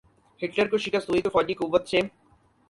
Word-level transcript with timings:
Hitler 0.41 0.67
کو 0.67 0.77
شکست 0.77 1.09
ہوئی 1.09 1.21
تو 1.21 1.29
فوجی 1.29 1.53
قوت 1.53 1.87
سے۔ 1.87 1.99